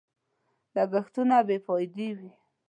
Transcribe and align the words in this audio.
لګښتونه 0.75 1.37
بې 1.47 1.57
فايدې 1.65 2.09
وي. 2.17 2.29